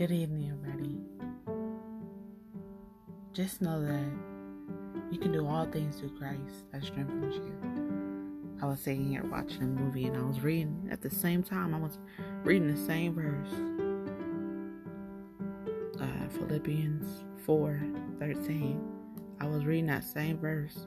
[0.00, 0.98] Good evening, everybody.
[3.34, 4.10] Just know that
[5.12, 8.56] you can do all things through Christ that strengthens you.
[8.62, 11.74] I was sitting here watching a movie and I was reading at the same time.
[11.74, 11.98] I was
[12.44, 13.50] reading the same verse.
[16.00, 17.82] Uh, Philippians 4
[18.18, 18.80] 13.
[19.38, 20.86] I was reading that same verse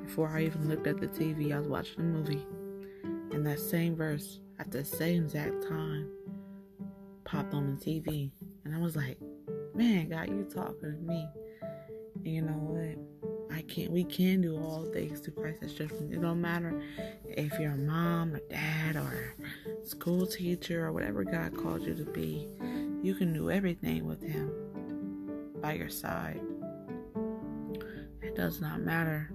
[0.00, 1.52] before I even looked at the TV.
[1.52, 2.46] I was watching a movie.
[3.32, 6.08] And that same verse at the same exact time
[7.24, 8.30] popped on the TV.
[8.64, 9.18] And I was like,
[9.74, 11.26] man, God, you talking to me.
[12.16, 13.54] And you know what?
[13.54, 16.12] I can't, we can do all things through Christ that strengthens.
[16.12, 16.82] It don't matter
[17.24, 19.34] if you're a mom or dad or
[19.84, 22.48] school teacher or whatever God called you to be.
[23.02, 24.50] You can do everything with Him
[25.60, 26.40] by your side.
[28.22, 29.30] It does not matter.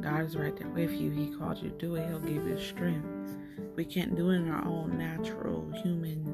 [0.00, 1.10] God is right there with you.
[1.10, 2.08] He called you to do it.
[2.08, 3.06] He'll give you strength.
[3.76, 6.29] We can't do it in our own natural human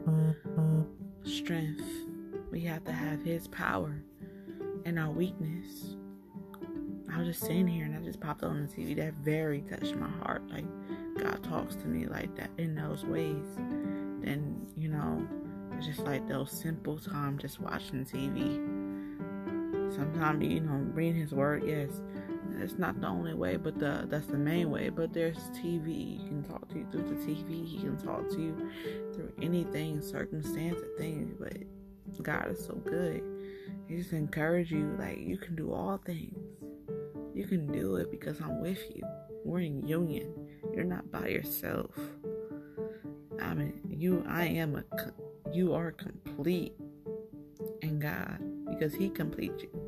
[1.47, 1.85] strength.
[2.51, 4.03] We have to have His power
[4.85, 5.95] and our weakness.
[7.13, 8.97] I was just sitting here and I just popped on the TV.
[8.97, 10.43] That very touched my heart.
[10.51, 10.65] Like
[11.17, 13.45] God talks to me like that in those ways.
[14.23, 15.25] Then you know,
[15.77, 18.57] it's just like those simple times just watching TV.
[19.95, 21.63] Sometimes you know, reading His Word.
[21.65, 22.01] Yes,
[22.61, 24.89] it's not the only way, but the that's the main way.
[24.89, 26.23] But there's TV.
[26.23, 27.67] You can talk to you through the TV.
[27.67, 28.71] He can talk to you
[29.15, 31.35] through anything, circumstance, or things.
[31.39, 33.23] But God is so good.
[33.89, 36.39] He just encourage you like you can do all things.
[37.35, 39.03] You can do it because I'm with you.
[39.45, 40.33] We're in union.
[40.75, 41.91] You're not by yourself.
[43.41, 44.25] I mean, you.
[44.29, 44.85] I am a.
[45.53, 46.75] You are complete
[47.83, 48.39] in God
[48.69, 49.86] because He completes you.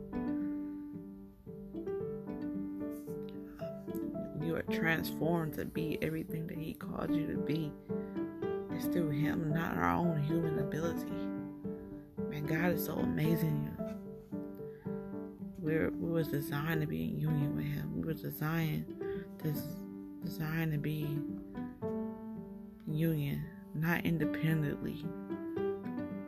[4.58, 7.72] Are transformed to be everything that He called you to be.
[8.72, 11.12] It's through Him, not our own human ability.
[12.30, 13.70] Man, God is so amazing.
[15.58, 17.92] We're, we was designed to be in union with Him.
[17.94, 18.86] We were designed
[19.42, 19.54] to
[20.24, 23.44] designed to be in union,
[23.74, 25.04] not independently.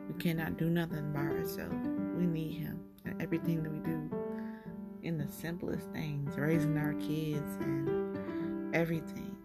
[0.07, 1.75] We cannot do nothing by ourselves.
[2.17, 4.00] We need Him in everything that we do.
[5.03, 9.35] In the simplest things, raising our kids and everything.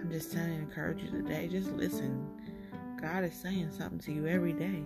[0.00, 1.46] I'm just telling you, encourage you today.
[1.46, 2.26] Just listen.
[3.00, 4.82] God is saying something to you every day.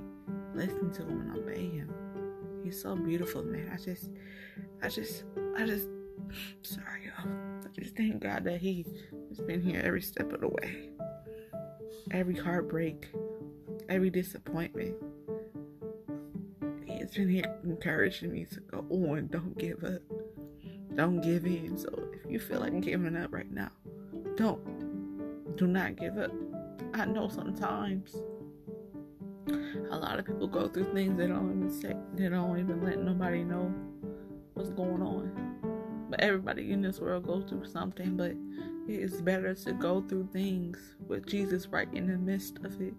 [0.55, 1.95] Listen to Him and obey Him.
[2.65, 3.71] He's so beautiful, man.
[3.73, 4.11] I just,
[4.83, 5.23] I just,
[5.57, 5.87] I just,
[6.63, 7.33] sorry, y'all.
[7.65, 8.85] I just thank God that He
[9.29, 10.89] has been here every step of the way.
[12.11, 13.07] Every heartbreak,
[13.89, 14.97] every disappointment.
[17.09, 19.29] Has been encouraging me to go on.
[19.29, 20.03] Don't give up.
[20.95, 21.79] Don't give in.
[21.79, 23.71] So if you feel like giving up right now,
[24.37, 25.57] don't.
[25.57, 26.31] Do not give up.
[26.93, 28.15] I know sometimes
[29.91, 32.99] a lot of people go through things they don't even say, they don't even let
[32.99, 33.73] nobody know
[34.53, 36.07] what's going on.
[36.11, 38.33] But everybody in this world goes through something, but
[38.87, 42.93] it is better to go through things with Jesus right in the midst of it.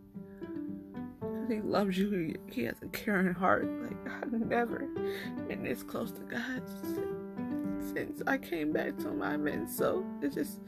[1.49, 2.35] He loves you.
[2.47, 3.67] He, has a caring heart.
[3.81, 4.87] Like I've never
[5.47, 6.61] been this close to God
[7.93, 9.23] since, I came back to him.
[9.23, 10.59] I've so it's just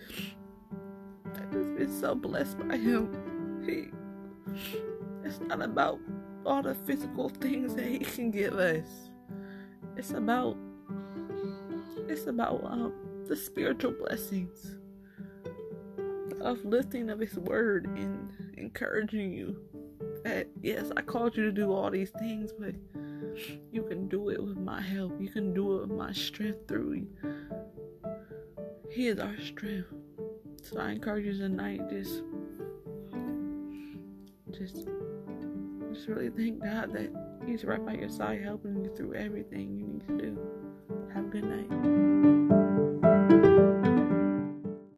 [1.36, 3.64] I've just been so blessed by him.
[3.66, 3.92] He
[5.24, 6.00] it's not about
[6.46, 8.88] all the physical things that he can give us.
[9.96, 10.58] It's about
[12.08, 12.94] it's about um,
[13.28, 14.78] the spiritual blessings,
[16.30, 19.56] the uplifting of his word and encouraging you
[20.32, 22.74] that yes, I called you to do all these things, but
[23.72, 25.20] you can do it with my help.
[25.20, 27.08] You can do it with my strength through you.
[28.90, 29.94] He is our strength.
[30.64, 32.24] So I encourage you tonight, just
[34.52, 34.88] just
[35.94, 37.12] just really thank God that
[37.46, 40.40] He's right by your side helping you through everything you need to do.
[41.14, 42.61] Have a good night.